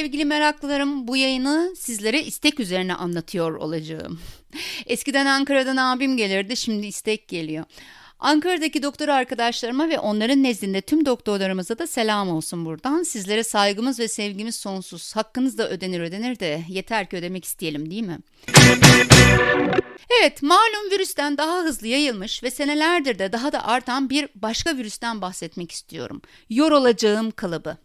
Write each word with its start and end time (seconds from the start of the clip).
sevgili 0.00 0.24
meraklılarım 0.24 1.08
bu 1.08 1.16
yayını 1.16 1.74
sizlere 1.78 2.22
istek 2.22 2.60
üzerine 2.60 2.94
anlatıyor 2.94 3.54
olacağım. 3.54 4.20
Eskiden 4.86 5.26
Ankara'dan 5.26 5.76
abim 5.76 6.16
gelirdi 6.16 6.56
şimdi 6.56 6.86
istek 6.86 7.28
geliyor. 7.28 7.64
Ankara'daki 8.18 8.82
doktor 8.82 9.08
arkadaşlarıma 9.08 9.88
ve 9.88 9.98
onların 9.98 10.42
nezdinde 10.42 10.80
tüm 10.80 11.06
doktorlarımıza 11.06 11.78
da 11.78 11.86
selam 11.86 12.28
olsun 12.28 12.64
buradan. 12.64 13.02
Sizlere 13.02 13.44
saygımız 13.44 14.00
ve 14.00 14.08
sevgimiz 14.08 14.56
sonsuz. 14.56 15.16
Hakkınız 15.16 15.58
da 15.58 15.70
ödenir 15.70 16.00
ödenir 16.00 16.40
de 16.40 16.62
yeter 16.68 17.10
ki 17.10 17.16
ödemek 17.16 17.44
isteyelim 17.44 17.90
değil 17.90 18.02
mi? 18.02 18.18
Evet, 20.20 20.42
malum 20.42 20.90
virüsten 20.90 21.36
daha 21.36 21.58
hızlı 21.58 21.86
yayılmış 21.86 22.42
ve 22.42 22.50
senelerdir 22.50 23.18
de 23.18 23.32
daha 23.32 23.52
da 23.52 23.64
artan 23.66 24.10
bir 24.10 24.28
başka 24.34 24.76
virüsten 24.76 25.20
bahsetmek 25.20 25.72
istiyorum. 25.72 26.22
Yor 26.50 26.70
olacağım 26.70 27.30
kalıbı. 27.30 27.76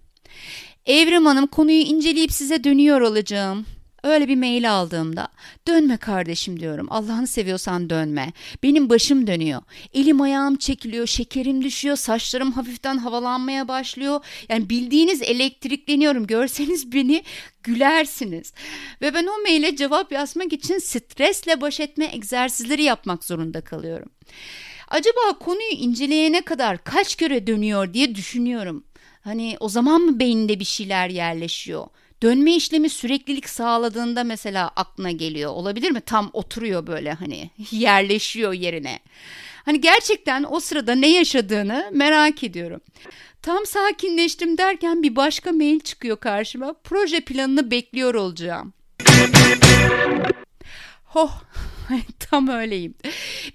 Evrim 0.85 1.25
Hanım 1.25 1.47
konuyu 1.47 1.81
inceleyip 1.81 2.31
size 2.31 2.63
dönüyor 2.63 3.01
olacağım. 3.01 3.65
Öyle 4.03 4.27
bir 4.27 4.35
mail 4.35 4.71
aldığımda 4.71 5.27
dönme 5.67 5.97
kardeşim 5.97 6.59
diyorum. 6.59 6.87
Allah'ını 6.89 7.27
seviyorsan 7.27 7.89
dönme. 7.89 8.33
Benim 8.63 8.89
başım 8.89 9.27
dönüyor. 9.27 9.61
Elim 9.93 10.21
ayağım 10.21 10.55
çekiliyor, 10.55 11.07
şekerim 11.07 11.63
düşüyor, 11.63 11.95
saçlarım 11.95 12.51
hafiften 12.51 12.97
havalanmaya 12.97 13.67
başlıyor. 13.67 14.19
Yani 14.49 14.69
bildiğiniz 14.69 15.21
elektrikleniyorum. 15.21 16.27
Görseniz 16.27 16.91
beni 16.93 17.23
gülersiniz. 17.63 18.53
Ve 19.01 19.13
ben 19.13 19.27
o 19.27 19.41
maile 19.41 19.75
cevap 19.75 20.11
yazmak 20.11 20.53
için 20.53 20.77
stresle 20.77 21.61
baş 21.61 21.79
etme 21.79 22.09
egzersizleri 22.13 22.83
yapmak 22.83 23.23
zorunda 23.23 23.61
kalıyorum. 23.61 24.09
Acaba 24.87 25.39
konuyu 25.39 25.71
inceleyene 25.71 26.41
kadar 26.41 26.83
kaç 26.83 27.15
kere 27.15 27.47
dönüyor 27.47 27.93
diye 27.93 28.15
düşünüyorum. 28.15 28.83
Hani 29.21 29.57
o 29.59 29.69
zaman 29.69 30.01
mı 30.01 30.19
beyinde 30.19 30.59
bir 30.59 30.65
şeyler 30.65 31.09
yerleşiyor? 31.09 31.87
Dönme 32.23 32.55
işlemi 32.55 32.89
süreklilik 32.89 33.49
sağladığında 33.49 34.23
mesela 34.23 34.67
aklına 34.75 35.11
geliyor. 35.11 35.51
Olabilir 35.51 35.91
mi? 35.91 36.01
Tam 36.01 36.29
oturuyor 36.33 36.87
böyle 36.87 37.13
hani 37.13 37.49
yerleşiyor 37.71 38.53
yerine. 38.53 38.99
Hani 39.65 39.81
gerçekten 39.81 40.45
o 40.49 40.59
sırada 40.59 40.95
ne 40.95 41.11
yaşadığını 41.11 41.89
merak 41.91 42.43
ediyorum. 42.43 42.81
Tam 43.41 43.65
sakinleştim 43.65 44.57
derken 44.57 45.03
bir 45.03 45.15
başka 45.15 45.51
mail 45.51 45.79
çıkıyor 45.79 46.17
karşıma. 46.17 46.73
Proje 46.83 47.21
planını 47.21 47.71
bekliyor 47.71 48.15
olacağım. 48.15 48.73
Oh 51.15 51.41
Tam 52.19 52.47
öyleyim. 52.47 52.95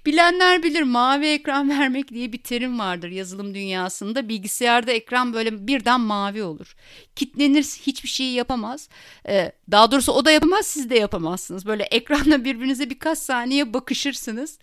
Bilenler 0.05 0.63
bilir 0.63 0.81
mavi 0.81 1.25
ekran 1.25 1.69
vermek 1.79 2.07
diye 2.07 2.33
bir 2.33 2.43
terim 2.43 2.79
vardır 2.79 3.09
yazılım 3.09 3.53
dünyasında. 3.53 4.29
Bilgisayarda 4.29 4.91
ekran 4.91 5.33
böyle 5.33 5.67
birden 5.67 6.01
mavi 6.01 6.43
olur. 6.43 6.75
Kitlenir 7.15 7.63
hiçbir 7.63 8.09
şeyi 8.09 8.33
yapamaz. 8.33 8.89
Ee, 9.27 9.51
daha 9.71 9.91
doğrusu 9.91 10.11
o 10.11 10.25
da 10.25 10.31
yapamaz 10.31 10.65
siz 10.65 10.89
de 10.89 10.95
yapamazsınız. 10.95 11.65
Böyle 11.65 11.83
ekranla 11.83 12.45
birbirinize 12.45 12.89
birkaç 12.89 13.17
saniye 13.17 13.73
bakışırsınız. 13.73 14.59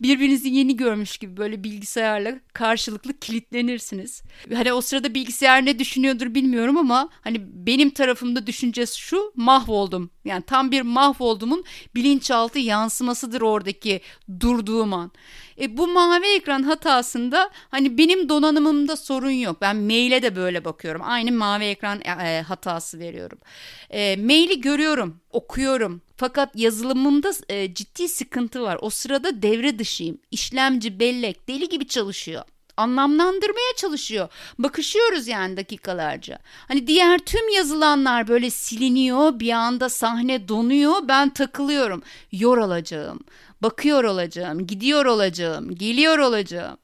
Birbirinizi 0.00 0.48
yeni 0.48 0.76
görmüş 0.76 1.18
gibi 1.18 1.36
böyle 1.36 1.64
bilgisayarla 1.64 2.40
karşılıklı 2.52 3.18
kilitlenirsiniz. 3.18 4.22
Hani 4.54 4.72
o 4.72 4.80
sırada 4.80 5.14
bilgisayar 5.14 5.64
ne 5.64 5.78
düşünüyordur 5.78 6.34
bilmiyorum 6.34 6.78
ama 6.78 7.08
hani 7.20 7.40
benim 7.66 7.90
tarafımda 7.90 8.46
düşüncesi 8.46 8.98
şu 9.00 9.32
mahvoldum. 9.36 10.10
Yani 10.24 10.42
tam 10.42 10.70
bir 10.70 10.82
mahvoldumun 10.82 11.64
bilinçaltı 11.94 12.58
yansımasıdır 13.02 13.40
oradaki 13.40 14.00
durduğum 14.40 14.92
an. 14.92 15.10
E, 15.60 15.76
bu 15.76 15.86
mavi 15.86 16.26
ekran 16.36 16.62
hatasında 16.62 17.50
hani 17.70 17.98
benim 17.98 18.28
donanımımda 18.28 18.96
sorun 18.96 19.30
yok. 19.30 19.60
Ben 19.60 19.76
maile 19.76 20.22
de 20.22 20.36
böyle 20.36 20.64
bakıyorum. 20.64 21.02
Aynı 21.04 21.32
mavi 21.32 21.64
ekran 21.64 22.00
e, 22.00 22.42
hatası 22.42 22.98
veriyorum. 22.98 23.38
E, 23.90 24.16
maili 24.16 24.60
görüyorum, 24.60 25.20
okuyorum. 25.30 26.02
Fakat 26.16 26.56
yazılımımda 26.56 27.32
e, 27.48 27.74
ciddi 27.74 28.08
sıkıntı 28.08 28.62
var. 28.62 28.78
O 28.80 28.90
sırada 28.90 29.42
devre 29.42 29.78
dışıyım. 29.78 30.18
İşlemci, 30.30 31.00
bellek 31.00 31.48
deli 31.48 31.68
gibi 31.68 31.86
çalışıyor 31.86 32.44
anlamlandırmaya 32.76 33.76
çalışıyor. 33.76 34.28
Bakışıyoruz 34.58 35.28
yani 35.28 35.56
dakikalarca. 35.56 36.38
Hani 36.68 36.86
diğer 36.86 37.18
tüm 37.18 37.48
yazılanlar 37.48 38.28
böyle 38.28 38.50
siliniyor, 38.50 39.40
bir 39.40 39.52
anda 39.52 39.88
sahne 39.88 40.48
donuyor, 40.48 41.08
ben 41.08 41.30
takılıyorum. 41.30 42.02
Yor 42.32 42.58
olacağım, 42.58 43.20
bakıyor 43.62 44.04
olacağım, 44.04 44.66
gidiyor 44.66 45.04
olacağım, 45.04 45.74
geliyor 45.74 46.18
olacağım. 46.18 46.78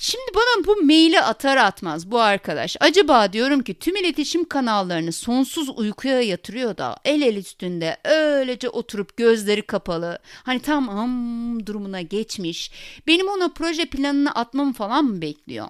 Şimdi 0.00 0.24
bana 0.34 0.66
bu 0.66 0.82
maili 0.82 1.20
atar 1.20 1.56
atmaz 1.56 2.10
bu 2.10 2.20
arkadaş. 2.20 2.76
Acaba 2.80 3.32
diyorum 3.32 3.62
ki 3.62 3.74
tüm 3.74 3.96
iletişim 3.96 4.44
kanallarını 4.44 5.12
sonsuz 5.12 5.68
uykuya 5.68 6.20
yatırıyor 6.20 6.76
da 6.76 6.96
el 7.04 7.22
el 7.22 7.36
üstünde 7.36 7.96
öylece 8.04 8.68
oturup 8.68 9.16
gözleri 9.16 9.62
kapalı. 9.62 10.18
Hani 10.42 10.60
tam 10.60 10.88
am 10.88 11.66
durumuna 11.66 12.00
geçmiş. 12.00 12.70
Benim 13.06 13.28
ona 13.28 13.48
proje 13.48 13.86
planını 13.86 14.34
atmamı 14.34 14.72
falan 14.72 15.04
mı 15.04 15.22
bekliyor? 15.22 15.68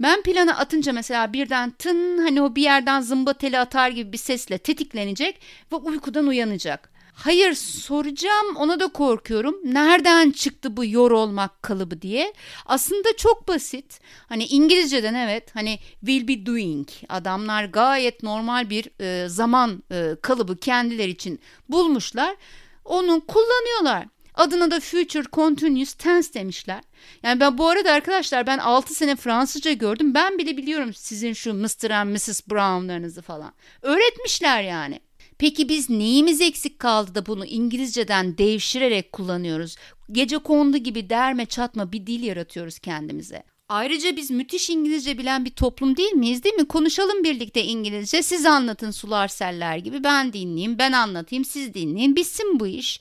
Ben 0.00 0.22
planı 0.22 0.58
atınca 0.58 0.92
mesela 0.92 1.32
birden 1.32 1.70
tın 1.70 2.18
hani 2.18 2.42
o 2.42 2.54
bir 2.54 2.62
yerden 2.62 3.00
zımba 3.00 3.32
teli 3.32 3.58
atar 3.58 3.90
gibi 3.90 4.12
bir 4.12 4.18
sesle 4.18 4.58
tetiklenecek 4.58 5.40
ve 5.72 5.76
uykudan 5.76 6.26
uyanacak. 6.26 6.97
Hayır 7.18 7.54
soracağım 7.54 8.56
ona 8.56 8.80
da 8.80 8.88
korkuyorum. 8.88 9.56
Nereden 9.64 10.30
çıktı 10.30 10.76
bu 10.76 10.84
yor 10.84 11.10
olmak 11.10 11.62
kalıbı 11.62 12.02
diye. 12.02 12.32
Aslında 12.66 13.16
çok 13.16 13.48
basit. 13.48 14.00
Hani 14.28 14.44
İngilizceden 14.44 15.14
evet 15.14 15.54
hani 15.54 15.78
will 16.00 16.28
be 16.28 16.46
doing. 16.46 16.88
Adamlar 17.08 17.64
gayet 17.64 18.22
normal 18.22 18.70
bir 18.70 18.90
e, 19.00 19.28
zaman 19.28 19.82
e, 19.92 20.16
kalıbı 20.22 20.56
kendileri 20.56 21.10
için 21.10 21.40
bulmuşlar. 21.68 22.36
Onu 22.84 23.26
kullanıyorlar. 23.26 24.06
Adına 24.34 24.70
da 24.70 24.80
future 24.80 25.28
continuous 25.32 25.94
tense 25.94 26.34
demişler. 26.34 26.80
Yani 27.22 27.40
ben 27.40 27.58
bu 27.58 27.68
arada 27.68 27.92
arkadaşlar 27.92 28.46
ben 28.46 28.58
6 28.58 28.94
sene 28.94 29.16
Fransızca 29.16 29.72
gördüm. 29.72 30.14
Ben 30.14 30.38
bile 30.38 30.56
biliyorum 30.56 30.94
sizin 30.94 31.32
şu 31.32 31.54
Mr. 31.54 31.90
and 31.90 32.10
Mrs. 32.10 32.48
Brown'larınızı 32.50 33.22
falan. 33.22 33.52
Öğretmişler 33.82 34.62
yani. 34.62 35.00
Peki 35.38 35.68
biz 35.68 35.90
neyimiz 35.90 36.40
eksik 36.40 36.78
kaldı 36.78 37.14
da 37.14 37.26
bunu 37.26 37.46
İngilizceden 37.46 38.38
devşirerek 38.38 39.12
kullanıyoruz? 39.12 39.76
Gece 40.12 40.38
kondu 40.38 40.76
gibi 40.76 41.10
derme 41.10 41.46
çatma 41.46 41.92
bir 41.92 42.06
dil 42.06 42.22
yaratıyoruz 42.22 42.78
kendimize. 42.78 43.42
Ayrıca 43.68 44.16
biz 44.16 44.30
müthiş 44.30 44.70
İngilizce 44.70 45.18
bilen 45.18 45.44
bir 45.44 45.50
toplum 45.50 45.96
değil 45.96 46.12
miyiz 46.12 46.42
değil 46.42 46.54
mi? 46.54 46.68
Konuşalım 46.68 47.24
birlikte 47.24 47.64
İngilizce. 47.64 48.22
Siz 48.22 48.46
anlatın 48.46 48.90
sular 48.90 49.28
seller 49.28 49.76
gibi. 49.76 50.04
Ben 50.04 50.32
dinleyeyim, 50.32 50.78
ben 50.78 50.92
anlatayım, 50.92 51.44
siz 51.44 51.74
dinleyin. 51.74 52.16
Bitsin 52.16 52.60
bu 52.60 52.66
iş. 52.66 53.00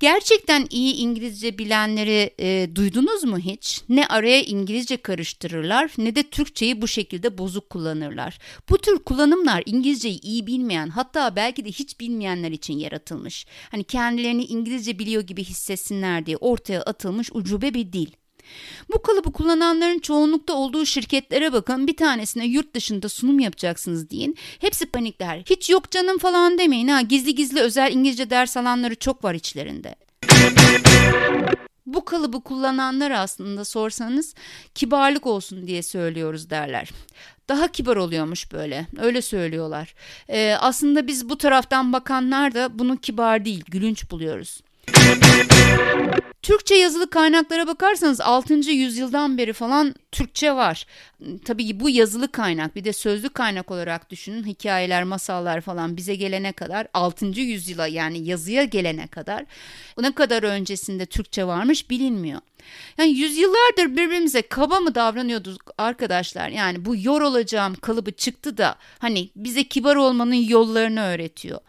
Gerçekten 0.00 0.66
iyi 0.70 0.94
İngilizce 0.94 1.58
bilenleri 1.58 2.34
e, 2.40 2.68
duydunuz 2.74 3.24
mu 3.24 3.38
hiç? 3.38 3.82
Ne 3.88 4.06
araya 4.06 4.42
İngilizce 4.42 4.96
karıştırırlar 4.96 5.90
ne 5.98 6.16
de 6.16 6.22
Türkçeyi 6.22 6.82
bu 6.82 6.88
şekilde 6.88 7.38
bozuk 7.38 7.70
kullanırlar. 7.70 8.38
Bu 8.68 8.78
tür 8.78 8.98
kullanımlar 8.98 9.62
İngilizceyi 9.66 10.20
iyi 10.20 10.46
bilmeyen 10.46 10.88
hatta 10.88 11.36
belki 11.36 11.64
de 11.64 11.68
hiç 11.68 12.00
bilmeyenler 12.00 12.50
için 12.50 12.78
yaratılmış. 12.78 13.46
Hani 13.70 13.84
kendilerini 13.84 14.44
İngilizce 14.44 14.98
biliyor 14.98 15.22
gibi 15.22 15.44
hissetsinler 15.44 16.26
diye 16.26 16.36
ortaya 16.36 16.82
atılmış 16.82 17.30
ucube 17.32 17.74
bir 17.74 17.92
dil. 17.92 18.10
Bu 18.94 19.02
kalıbı 19.02 19.32
kullananların 19.32 19.98
çoğunlukta 19.98 20.52
olduğu 20.52 20.86
şirketlere 20.86 21.52
bakın 21.52 21.86
bir 21.86 21.96
tanesine 21.96 22.46
yurt 22.46 22.74
dışında 22.74 23.08
sunum 23.08 23.38
yapacaksınız 23.38 24.10
deyin. 24.10 24.36
Hepsi 24.58 24.86
panikler. 24.86 25.42
Hiç 25.50 25.70
yok 25.70 25.90
canım 25.90 26.18
falan 26.18 26.58
demeyin 26.58 26.88
ha 26.88 27.00
gizli 27.00 27.34
gizli 27.34 27.60
özel 27.60 27.92
İngilizce 27.92 28.30
ders 28.30 28.56
alanları 28.56 28.94
çok 28.94 29.24
var 29.24 29.34
içlerinde. 29.34 29.94
Bu 31.86 32.04
kalıbı 32.04 32.40
kullananlar 32.40 33.10
aslında 33.10 33.64
sorsanız 33.64 34.34
kibarlık 34.74 35.26
olsun 35.26 35.66
diye 35.66 35.82
söylüyoruz 35.82 36.50
derler. 36.50 36.90
Daha 37.48 37.68
kibar 37.68 37.96
oluyormuş 37.96 38.52
böyle. 38.52 38.86
Öyle 38.98 39.22
söylüyorlar. 39.22 39.94
Ee, 40.28 40.56
aslında 40.60 41.06
biz 41.06 41.28
bu 41.28 41.38
taraftan 41.38 41.92
bakanlar 41.92 42.54
da 42.54 42.78
bunu 42.78 42.96
kibar 42.96 43.44
değil, 43.44 43.64
gülünç 43.68 44.10
buluyoruz. 44.10 44.60
Türkçe 46.44 46.74
yazılı 46.74 47.10
kaynaklara 47.10 47.66
bakarsanız 47.66 48.20
6. 48.20 48.54
yüzyıldan 48.54 49.38
beri 49.38 49.52
falan 49.52 49.94
Türkçe 50.12 50.52
var. 50.52 50.86
Tabii 51.44 51.80
bu 51.80 51.90
yazılı 51.90 52.32
kaynak 52.32 52.76
bir 52.76 52.84
de 52.84 52.92
sözlü 52.92 53.28
kaynak 53.28 53.70
olarak 53.70 54.10
düşünün. 54.10 54.44
Hikayeler, 54.44 55.04
masallar 55.04 55.60
falan 55.60 55.96
bize 55.96 56.14
gelene 56.14 56.52
kadar 56.52 56.86
6. 56.94 57.26
yüzyıla 57.26 57.86
yani 57.86 58.18
yazıya 58.18 58.64
gelene 58.64 59.06
kadar 59.06 59.44
ne 59.98 60.12
kadar 60.12 60.42
öncesinde 60.42 61.06
Türkçe 61.06 61.44
varmış 61.44 61.90
bilinmiyor. 61.90 62.40
Yani 62.98 63.10
yüzyıllardır 63.10 63.96
birbirimize 63.96 64.42
kaba 64.42 64.80
mı 64.80 64.94
davranıyorduk 64.94 65.70
arkadaşlar? 65.78 66.48
Yani 66.48 66.84
bu 66.84 66.96
yor 66.96 67.20
olacağım 67.20 67.74
kalıbı 67.74 68.12
çıktı 68.12 68.58
da 68.58 68.76
hani 68.98 69.30
bize 69.36 69.64
kibar 69.64 69.96
olmanın 69.96 70.34
yollarını 70.34 71.00
öğretiyor. 71.02 71.60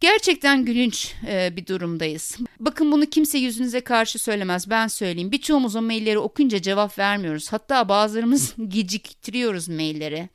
Gerçekten 0.00 0.64
gülünç 0.64 1.14
e, 1.28 1.56
bir 1.56 1.66
durumdayız. 1.66 2.38
Bakın 2.60 2.92
bunu 2.92 3.06
kimse 3.06 3.38
yüzünüze 3.38 3.80
karşı 3.80 4.18
söylemez 4.18 4.70
ben 4.70 4.86
söyleyeyim. 4.86 5.32
Birçoğumuz 5.32 5.76
o 5.76 5.82
mailleri 5.82 6.18
okunca 6.18 6.62
cevap 6.62 6.98
vermiyoruz. 6.98 7.52
Hatta 7.52 7.88
bazılarımız 7.88 8.54
geciktiriyoruz 8.68 9.68
mailleri. 9.68 10.28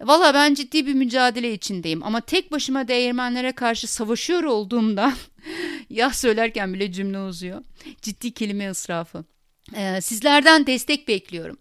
Valla 0.00 0.34
ben 0.34 0.54
ciddi 0.54 0.86
bir 0.86 0.94
mücadele 0.94 1.52
içindeyim 1.52 2.02
ama 2.02 2.20
tek 2.20 2.52
başıma 2.52 2.88
değirmenlere 2.88 3.52
karşı 3.52 3.88
savaşıyor 3.88 4.44
olduğumda 4.44 5.14
ya 5.90 6.10
söylerken 6.10 6.74
bile 6.74 6.92
cümle 6.92 7.18
uzuyor. 7.18 7.62
Ciddi 8.02 8.32
kelime 8.32 8.70
ısrafı. 8.70 9.24
Ee, 9.74 10.00
sizlerden 10.00 10.66
destek 10.66 11.08
bekliyorum. 11.08 11.58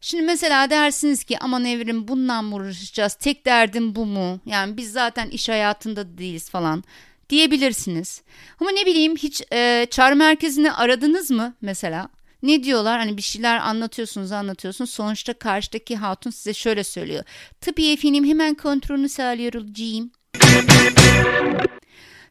Şimdi 0.00 0.22
mesela 0.22 0.70
dersiniz 0.70 1.24
ki 1.24 1.38
aman 1.38 1.64
evrim 1.64 2.08
bundan 2.08 2.44
mı 2.44 2.54
uğraşacağız? 2.56 3.14
Tek 3.14 3.46
derdim 3.46 3.94
bu 3.94 4.06
mu? 4.06 4.40
Yani 4.46 4.76
biz 4.76 4.92
zaten 4.92 5.28
iş 5.28 5.48
hayatında 5.48 6.18
değiliz 6.18 6.50
falan 6.50 6.84
diyebilirsiniz. 7.30 8.22
Ama 8.60 8.70
ne 8.70 8.86
bileyim 8.86 9.16
hiç 9.16 9.42
e, 9.52 9.86
çağrı 9.90 10.16
merkezini 10.16 10.72
aradınız 10.72 11.30
mı 11.30 11.54
mesela? 11.60 12.08
Ne 12.42 12.64
diyorlar? 12.64 12.98
Hani 12.98 13.16
bir 13.16 13.22
şeyler 13.22 13.56
anlatıyorsunuz, 13.56 14.32
anlatıyorsunuz. 14.32 14.90
Sonuçta 14.90 15.32
karşıdaki 15.32 15.96
hatun 15.96 16.30
size 16.30 16.54
şöyle 16.54 16.84
söylüyor. 16.84 17.24
Tabii 17.60 17.92
efendim 17.92 18.24
hemen 18.24 18.54
kontrolünü 18.54 19.08
sağlıyorum. 19.08 19.66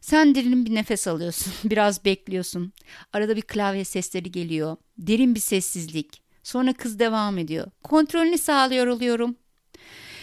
Sen 0.00 0.34
derin 0.34 0.66
bir 0.66 0.74
nefes 0.74 1.08
alıyorsun, 1.08 1.52
biraz 1.70 2.04
bekliyorsun. 2.04 2.72
Arada 3.12 3.36
bir 3.36 3.42
klavye 3.42 3.84
sesleri 3.84 4.30
geliyor. 4.32 4.76
Derin 4.98 5.34
bir 5.34 5.40
sessizlik. 5.40 6.25
Sonra 6.46 6.72
kız 6.72 6.98
devam 6.98 7.38
ediyor. 7.38 7.66
Kontrolünü 7.82 8.38
sağlıyor 8.38 8.86
oluyorum. 8.86 9.36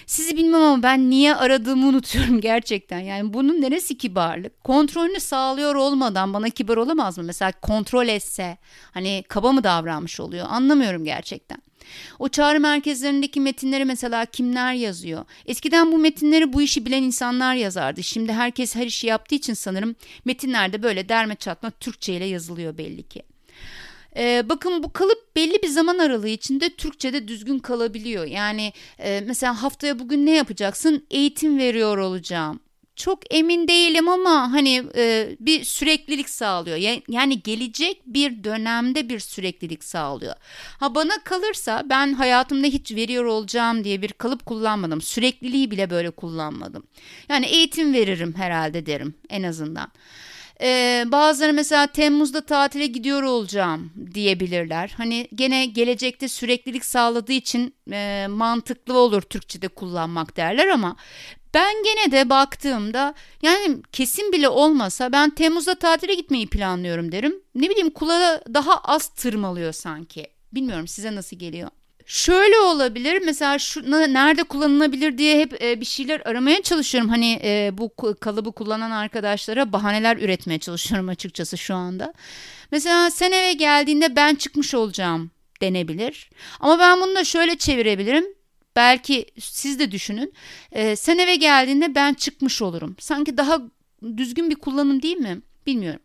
Sizi 0.05 0.37
bilmem 0.37 0.61
ama 0.61 0.83
ben 0.83 1.09
niye 1.09 1.35
aradığımı 1.35 1.87
unutuyorum 1.87 2.41
gerçekten. 2.49 2.99
Yani 2.99 3.33
bunun 3.33 3.61
neresi 3.61 3.97
kibarlık? 3.97 4.63
Kontrolünü 4.63 5.19
sağlıyor 5.19 5.75
olmadan 5.75 6.33
bana 6.33 6.49
kibar 6.49 6.77
olamaz 6.77 7.17
mı? 7.17 7.23
Mesela 7.23 7.51
kontrol 7.51 8.07
etse 8.07 8.57
hani 8.91 9.23
kaba 9.29 9.51
mı 9.51 9.63
davranmış 9.63 10.19
oluyor? 10.19 10.45
Anlamıyorum 10.49 11.05
gerçekten. 11.05 11.57
O 12.19 12.29
çağrı 12.29 12.59
merkezlerindeki 12.59 13.39
metinleri 13.39 13.85
mesela 13.85 14.25
kimler 14.25 14.73
yazıyor? 14.73 15.25
Eskiden 15.45 15.91
bu 15.91 15.97
metinleri 15.97 16.53
bu 16.53 16.61
işi 16.61 16.85
bilen 16.85 17.03
insanlar 17.03 17.55
yazardı. 17.55 18.03
Şimdi 18.03 18.33
herkes 18.33 18.75
her 18.75 18.85
işi 18.85 19.07
yaptığı 19.07 19.35
için 19.35 19.53
sanırım 19.53 19.95
metinlerde 20.25 20.83
böyle 20.83 21.09
derme 21.09 21.35
çatma 21.35 21.71
Türkçe 21.71 22.13
ile 22.13 22.25
yazılıyor 22.25 22.77
belli 22.77 23.03
ki. 23.03 23.32
E, 24.17 24.49
bakın 24.49 24.83
bu 24.83 24.93
kalıp 24.93 25.35
belli 25.35 25.61
bir 25.63 25.67
zaman 25.67 25.97
aralığı 25.97 26.29
içinde 26.29 26.69
Türkçe'de 26.69 27.27
düzgün 27.27 27.59
kalabiliyor. 27.59 28.25
Yani 28.25 28.73
e, 28.99 29.23
mesela 29.27 29.63
haftaya 29.63 29.99
bugün 29.99 30.25
ne 30.25 30.31
yapacaksın? 30.31 31.05
Eğitim 31.11 31.57
veriyor 31.57 31.97
olacağım. 31.97 32.59
Çok 32.95 33.35
emin 33.35 33.67
değilim 33.67 34.09
ama 34.09 34.51
hani 34.51 34.83
e, 34.95 35.35
bir 35.39 35.63
süreklilik 35.63 36.29
sağlıyor. 36.29 36.77
Yani 37.07 37.41
gelecek 37.41 38.01
bir 38.05 38.43
dönemde 38.43 39.09
bir 39.09 39.19
süreklilik 39.19 39.83
sağlıyor. 39.83 40.35
Ha 40.79 40.95
bana 40.95 41.23
kalırsa 41.23 41.83
ben 41.89 42.13
hayatımda 42.13 42.67
hiç 42.67 42.91
veriyor 42.91 43.25
olacağım 43.25 43.83
diye 43.83 44.01
bir 44.01 44.09
kalıp 44.13 44.45
kullanmadım. 44.45 45.01
Sürekliliği 45.01 45.71
bile 45.71 45.89
böyle 45.89 46.11
kullanmadım. 46.11 46.83
Yani 47.29 47.45
eğitim 47.45 47.93
veririm 47.93 48.33
herhalde 48.37 48.85
derim 48.85 49.13
en 49.29 49.43
azından. 49.43 49.91
Ee, 50.63 51.03
bazıları 51.07 51.53
mesela 51.53 51.87
Temmuz'da 51.87 52.41
tatile 52.45 52.87
gidiyor 52.87 53.23
olacağım 53.23 53.91
diyebilirler. 54.13 54.93
Hani 54.97 55.27
gene 55.35 55.65
gelecekte 55.65 56.27
süreklilik 56.27 56.85
sağladığı 56.85 57.31
için 57.31 57.75
e, 57.91 58.27
mantıklı 58.29 58.97
olur 58.97 59.21
Türkçe'de 59.21 59.67
kullanmak 59.67 60.37
derler 60.37 60.67
ama 60.67 60.95
ben 61.53 61.73
gene 61.83 62.11
de 62.11 62.29
baktığımda 62.29 63.13
yani 63.41 63.77
kesin 63.91 64.31
bile 64.31 64.49
olmasa 64.49 65.11
ben 65.11 65.29
Temmuz'da 65.29 65.75
tatile 65.75 66.15
gitmeyi 66.15 66.47
planlıyorum 66.47 67.11
derim. 67.11 67.35
Ne 67.55 67.69
bileyim 67.69 67.89
kulağa 67.89 68.41
daha 68.53 68.77
az 68.77 69.07
tırmalıyor 69.07 69.73
sanki. 69.73 70.27
Bilmiyorum 70.53 70.87
size 70.87 71.15
nasıl 71.15 71.37
geliyor. 71.37 71.69
Şöyle 72.05 72.57
olabilir 72.57 73.21
mesela 73.25 73.59
şu 73.59 73.91
nerede 73.91 74.43
kullanılabilir 74.43 75.17
diye 75.17 75.39
hep 75.39 75.63
e, 75.63 75.79
bir 75.79 75.85
şeyler 75.85 76.21
aramaya 76.25 76.61
çalışıyorum. 76.61 77.09
Hani 77.09 77.39
e, 77.43 77.71
bu 77.73 77.91
kalıbı 78.15 78.51
kullanan 78.51 78.91
arkadaşlara 78.91 79.73
bahaneler 79.73 80.17
üretmeye 80.17 80.59
çalışıyorum 80.59 81.09
açıkçası 81.09 81.57
şu 81.57 81.75
anda. 81.75 82.13
Mesela 82.71 83.11
sen 83.11 83.31
eve 83.31 83.53
geldiğinde 83.53 84.15
ben 84.15 84.35
çıkmış 84.35 84.75
olacağım 84.75 85.31
denebilir. 85.61 86.29
Ama 86.59 86.79
ben 86.79 87.01
bunu 87.01 87.15
da 87.15 87.23
şöyle 87.23 87.57
çevirebilirim. 87.57 88.25
Belki 88.75 89.25
siz 89.39 89.79
de 89.79 89.91
düşünün. 89.91 90.33
E, 90.71 90.95
sen 90.95 91.17
eve 91.17 91.35
geldiğinde 91.35 91.95
ben 91.95 92.13
çıkmış 92.13 92.61
olurum. 92.61 92.95
Sanki 92.99 93.37
daha 93.37 93.61
düzgün 94.17 94.49
bir 94.49 94.55
kullanım 94.55 95.01
değil 95.01 95.17
mi? 95.17 95.41
Bilmiyorum. 95.67 95.99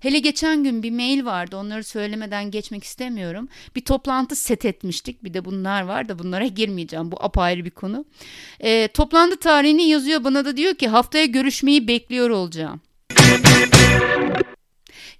Hele 0.00 0.18
geçen 0.18 0.64
gün 0.64 0.82
bir 0.82 0.90
mail 0.90 1.24
vardı 1.24 1.56
onları 1.56 1.84
söylemeden 1.84 2.50
geçmek 2.50 2.84
istemiyorum. 2.84 3.48
Bir 3.76 3.80
toplantı 3.80 4.36
set 4.36 4.64
etmiştik 4.64 5.24
bir 5.24 5.34
de 5.34 5.44
bunlar 5.44 5.82
var 5.82 6.08
da 6.08 6.18
bunlara 6.18 6.46
girmeyeceğim 6.46 7.12
bu 7.12 7.24
apayrı 7.24 7.64
bir 7.64 7.70
konu. 7.70 8.04
E, 8.60 8.88
toplantı 8.88 9.36
tarihini 9.36 9.88
yazıyor 9.88 10.24
bana 10.24 10.44
da 10.44 10.56
diyor 10.56 10.74
ki 10.74 10.88
haftaya 10.88 11.26
görüşmeyi 11.26 11.88
bekliyor 11.88 12.30
olacağım. 12.30 12.80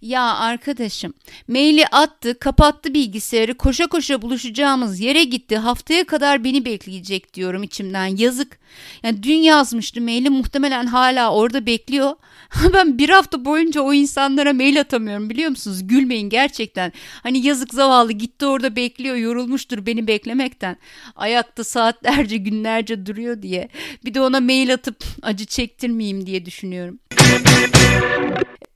Ya 0.03 0.23
arkadaşım 0.23 1.15
maili 1.49 1.87
attı 1.87 2.39
kapattı 2.39 2.95
bilgisayarı 2.95 3.55
koşa 3.55 3.87
koşa 3.87 4.23
buluşacağımız 4.23 5.01
yere 5.01 5.25
gitti 5.25 5.57
haftaya 5.57 6.05
kadar 6.05 6.45
beni 6.45 6.65
bekleyecek 6.65 7.35
diyorum 7.35 7.63
içimden 7.63 8.07
yazık. 8.07 8.59
Yani 9.03 9.23
dün 9.23 9.35
yazmıştı 9.35 10.01
maili 10.01 10.31
muhtemelen 10.31 10.87
hala 10.87 11.33
orada 11.33 11.67
bekliyor. 11.67 12.13
ben 12.75 12.99
bir 12.99 13.09
hafta 13.09 13.45
boyunca 13.45 13.81
o 13.81 13.93
insanlara 13.93 14.53
mail 14.53 14.81
atamıyorum 14.81 15.31
biliyor 15.31 15.51
musunuz? 15.51 15.87
Gülmeyin 15.87 16.29
gerçekten. 16.29 16.93
Hani 17.23 17.47
yazık 17.47 17.75
zavallı 17.75 18.13
gitti 18.13 18.47
orada 18.47 18.77
bekliyor 18.77 19.17
yorulmuştur 19.17 19.87
beni 19.87 20.07
beklemekten. 20.07 20.77
Ayakta 21.17 21.65
saatlerce 21.65 22.37
günlerce 22.37 23.07
duruyor 23.07 23.43
diye. 23.43 23.69
Bir 24.05 24.15
de 24.15 24.21
ona 24.21 24.41
mail 24.41 24.75
atıp 24.75 25.05
acı 25.23 25.45
çektirmeyeyim 25.45 26.27
diye 26.27 26.47
düşünüyorum. 26.47 26.99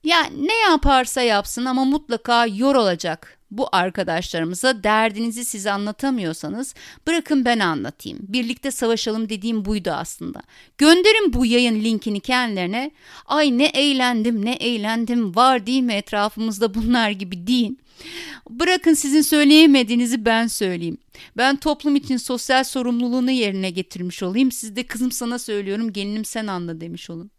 Ya 0.03 0.23
ne 0.37 0.55
yaparsa 0.59 1.21
yapsın 1.21 1.65
ama 1.65 1.85
mutlaka 1.85 2.45
yor 2.45 2.75
olacak. 2.75 3.37
Bu 3.51 3.69
arkadaşlarımıza 3.71 4.83
derdinizi 4.83 5.45
size 5.45 5.71
anlatamıyorsanız 5.71 6.75
bırakın 7.07 7.45
ben 7.45 7.59
anlatayım. 7.59 8.19
Birlikte 8.21 8.71
savaşalım 8.71 9.29
dediğim 9.29 9.65
buydu 9.65 9.91
aslında. 9.91 10.41
Gönderin 10.77 11.33
bu 11.33 11.45
yayın 11.45 11.83
linkini 11.83 12.19
kendilerine. 12.19 12.91
Ay 13.25 13.57
ne 13.57 13.65
eğlendim 13.65 14.45
ne 14.45 14.53
eğlendim 14.53 15.35
var 15.35 15.65
değil 15.65 15.81
mi 15.81 15.93
etrafımızda 15.93 16.73
bunlar 16.73 17.09
gibi 17.09 17.47
deyin. 17.47 17.79
Bırakın 18.49 18.93
sizin 18.93 19.21
söyleyemediğinizi 19.21 20.25
ben 20.25 20.47
söyleyeyim. 20.47 20.97
Ben 21.37 21.55
toplum 21.55 21.95
için 21.95 22.17
sosyal 22.17 22.63
sorumluluğunu 22.63 23.31
yerine 23.31 23.69
getirmiş 23.69 24.23
olayım. 24.23 24.51
Siz 24.51 24.75
de 24.75 24.83
kızım 24.83 25.11
sana 25.11 25.39
söylüyorum 25.39 25.93
gelinim 25.93 26.25
sen 26.25 26.47
anla 26.47 26.81
demiş 26.81 27.09
olun. 27.09 27.31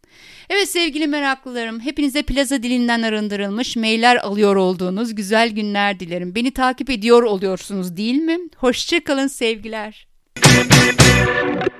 Evet 0.49 0.69
sevgili 0.69 1.07
meraklılarım 1.07 1.79
hepinize 1.79 2.23
plaza 2.23 2.63
dilinden 2.63 3.01
arındırılmış 3.01 3.75
mailler 3.75 4.15
alıyor 4.15 4.55
olduğunuz 4.55 5.15
güzel 5.15 5.49
günler 5.49 5.99
dilerim. 5.99 6.35
Beni 6.35 6.51
takip 6.51 6.89
ediyor 6.89 7.23
oluyorsunuz 7.23 7.97
değil 7.97 8.15
mi? 8.15 8.37
Hoşçakalın 8.57 9.27
sevgiler. 9.27 10.07